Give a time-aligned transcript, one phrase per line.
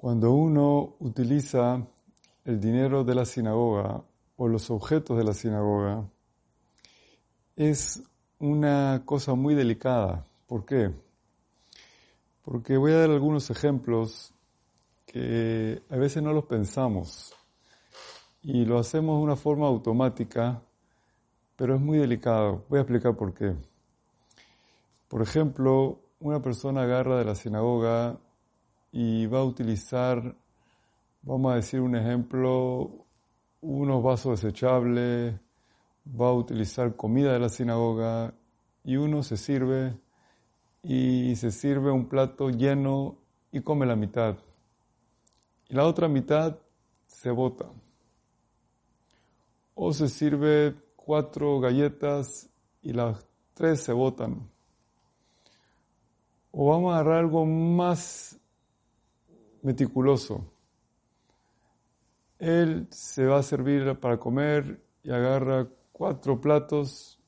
[0.00, 1.84] Cuando uno utiliza
[2.44, 4.00] el dinero de la sinagoga
[4.36, 6.08] o los objetos de la sinagoga,
[7.56, 8.04] es
[8.38, 10.24] una cosa muy delicada.
[10.46, 10.92] ¿Por qué?
[12.44, 14.32] Porque voy a dar algunos ejemplos
[15.04, 17.34] que a veces no los pensamos
[18.40, 20.62] y lo hacemos de una forma automática,
[21.56, 22.64] pero es muy delicado.
[22.68, 23.52] Voy a explicar por qué.
[25.08, 28.16] Por ejemplo, una persona agarra de la sinagoga
[28.92, 30.36] y va a utilizar,
[31.22, 33.06] vamos a decir un ejemplo,
[33.60, 35.34] unos vasos desechables,
[36.08, 38.34] va a utilizar comida de la sinagoga
[38.84, 39.98] y uno se sirve
[40.82, 43.18] y se sirve un plato lleno
[43.52, 44.38] y come la mitad.
[45.68, 46.58] Y la otra mitad
[47.06, 47.66] se bota.
[49.74, 52.48] O se sirve cuatro galletas
[52.82, 54.48] y las tres se botan.
[56.50, 58.40] O vamos a agarrar algo más
[59.62, 60.44] meticuloso.
[62.38, 67.18] Él se va a servir para comer y agarra cuatro platos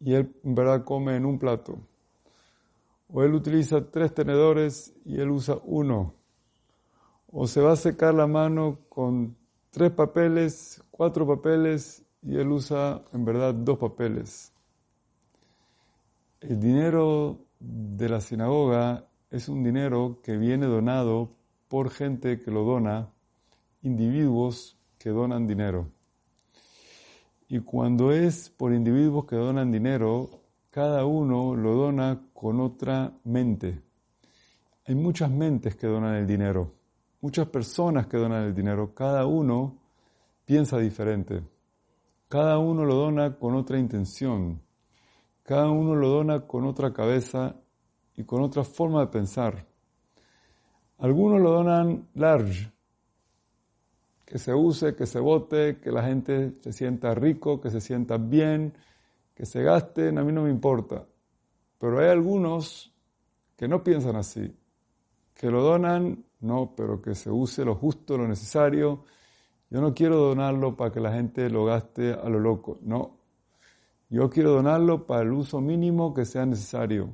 [0.00, 1.78] y él en verdad come en un plato.
[3.12, 6.14] O él utiliza tres tenedores y él usa uno.
[7.30, 9.36] O se va a secar la mano con
[9.70, 14.52] tres papeles, cuatro papeles y él usa en verdad dos papeles.
[16.40, 21.30] El dinero de la sinagoga es un dinero que viene donado
[21.68, 23.10] por gente que lo dona,
[23.82, 25.90] individuos que donan dinero.
[27.48, 33.80] Y cuando es por individuos que donan dinero, cada uno lo dona con otra mente.
[34.86, 36.74] Hay muchas mentes que donan el dinero,
[37.20, 39.78] muchas personas que donan el dinero, cada uno
[40.44, 41.42] piensa diferente.
[42.28, 44.60] Cada uno lo dona con otra intención.
[45.42, 47.54] Cada uno lo dona con otra cabeza
[48.16, 49.66] y con otra forma de pensar.
[50.98, 52.72] Algunos lo donan large,
[54.24, 58.16] que se use, que se vote, que la gente se sienta rico, que se sienta
[58.16, 58.72] bien,
[59.34, 61.06] que se gasten, a mí no me importa.
[61.78, 62.92] Pero hay algunos
[63.56, 64.54] que no piensan así,
[65.34, 69.04] que lo donan, no, pero que se use lo justo, lo necesario.
[69.68, 73.16] Yo no quiero donarlo para que la gente lo gaste a lo loco, no.
[74.08, 77.10] Yo quiero donarlo para el uso mínimo que sea necesario.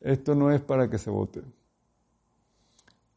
[0.00, 1.42] Esto no es para que se vote.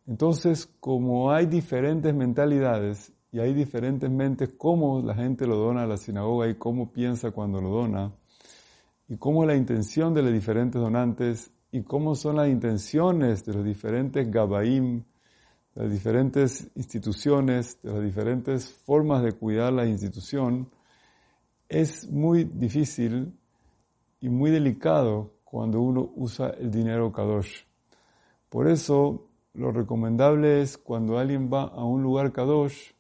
[0.08, 5.88] Entonces, como hay diferentes mentalidades y hay diferentes mentes, cómo la gente lo dona a
[5.88, 8.14] la sinagoga y cómo piensa cuando lo dona,
[9.10, 13.54] y cómo es la intención de los diferentes donantes y cómo son las intenciones de
[13.54, 15.04] los diferentes gabaim,
[15.76, 20.70] de las diferentes instituciones, de las diferentes formas de cuidar la institución,
[21.70, 23.34] es muy difícil
[24.22, 27.64] y muy delicado cuando uno usa el dinero kadosh.
[28.50, 32.92] Por eso, lo recomendable es cuando alguien va a un lugar kadosh,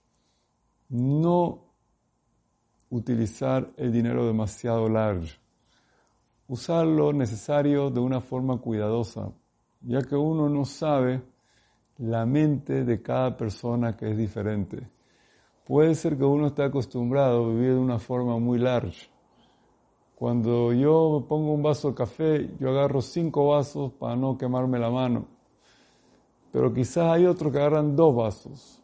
[0.89, 1.65] no
[2.89, 5.27] utilizar el dinero demasiado largo.
[6.47, 9.31] Usar lo necesario de una forma cuidadosa,
[9.81, 11.21] ya que uno no sabe
[11.99, 14.89] la mente de cada persona que es diferente.
[15.63, 18.93] Puede ser que uno esté acostumbrado a vivir de una forma muy larga.
[20.15, 24.89] Cuando yo pongo un vaso de café, yo agarro cinco vasos para no quemarme la
[24.89, 25.36] mano
[26.51, 28.81] pero quizás hay otros que agarran dos vasos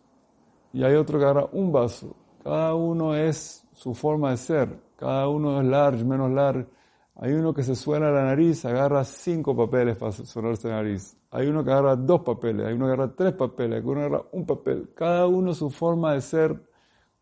[0.73, 2.15] y hay otro que agarra un vaso.
[2.43, 6.67] Cada uno es su forma de ser, cada uno es large, menos large.
[7.15, 11.15] Hay uno que se suena la nariz, agarra cinco papeles para sonarse la nariz.
[11.29, 14.05] Hay uno que agarra dos papeles, hay uno que agarra tres papeles, hay uno que
[14.05, 14.89] agarra un papel.
[14.95, 16.69] Cada uno su forma de ser,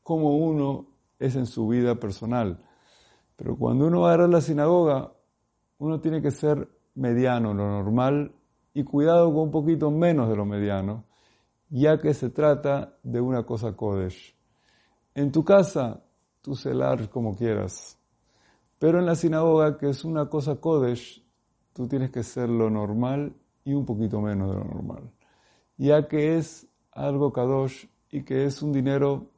[0.02, 0.88] como uno
[1.20, 2.58] es en su vida personal.
[3.36, 5.12] Pero cuando uno va a la sinagoga,
[5.78, 8.34] uno tiene que ser mediano, lo normal
[8.74, 11.06] y cuidado con un poquito menos de lo mediano,
[11.70, 14.36] ya que se trata de una cosa Kodesh.
[15.14, 16.04] En tu casa,
[16.42, 17.98] tú celar como quieras,
[18.80, 21.24] pero en la sinagoga, que es una cosa Kodesh,
[21.74, 25.12] tú tienes que ser lo normal y un poquito menos de lo normal,
[25.78, 29.32] ya que es algo Kadosh y que es un dinero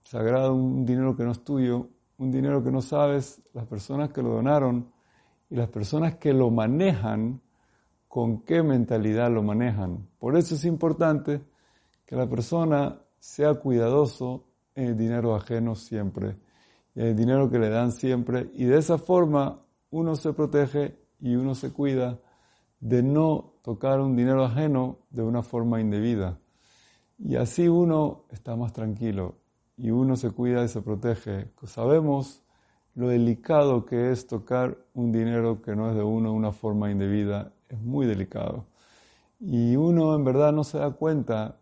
[0.00, 1.88] sagrado, un dinero que no es tuyo,
[2.18, 4.90] un dinero que no sabes, las personas que lo donaron
[5.50, 7.40] y las personas que lo manejan,
[8.16, 10.08] con qué mentalidad lo manejan.
[10.18, 11.42] Por eso es importante
[12.06, 16.38] que la persona sea cuidadoso en el dinero ajeno siempre,
[16.94, 19.60] en el dinero que le dan siempre, y de esa forma
[19.90, 22.18] uno se protege y uno se cuida
[22.80, 26.38] de no tocar un dinero ajeno de una forma indebida.
[27.18, 29.34] Y así uno está más tranquilo
[29.76, 31.50] y uno se cuida y se protege.
[31.64, 32.42] Sabemos
[32.94, 36.90] lo delicado que es tocar un dinero que no es de uno de una forma
[36.90, 38.66] indebida es muy delicado.
[39.40, 41.60] Y uno en verdad no se da cuenta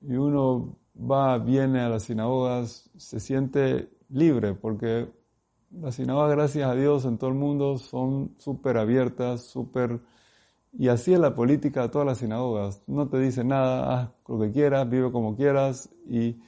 [0.00, 5.10] y uno va, viene a las sinagogas, se siente libre, porque
[5.70, 10.00] las sinagogas, gracias a Dios, en todo el mundo son súper abiertas, súper...
[10.78, 12.82] Y así es la política de todas las sinagogas.
[12.86, 15.90] No te dice nada, haz lo que quieras, vive como quieras.
[16.06, 16.38] Y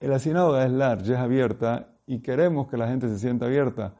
[0.00, 3.94] la sinagoga es larga, es abierta, y queremos que la gente se sienta abierta.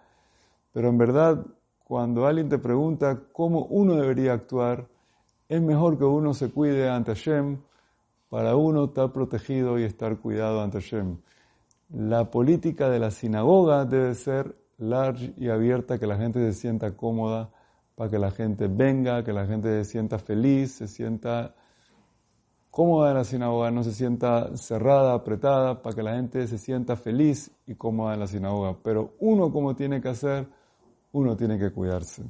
[0.73, 1.47] Pero en verdad,
[1.87, 4.89] cuando alguien te pregunta cómo uno debería actuar,
[5.49, 7.59] es mejor que uno se cuide ante Hashem
[8.29, 11.19] para uno estar protegido y estar cuidado ante Hashem.
[11.91, 16.97] La política de la sinagoga debe ser large y abierta, que la gente se sienta
[16.97, 17.51] cómoda,
[17.95, 21.55] para que la gente venga, que la gente se sienta feliz, se sienta
[22.73, 26.97] cómoda en la sinagoga, no se sienta cerrada, apretada, para que la gente se sienta
[26.97, 28.77] feliz y cómoda en la sinagoga.
[28.83, 30.49] Pero uno como tiene que hacer,
[31.13, 32.23] uno tiene que cuidarse.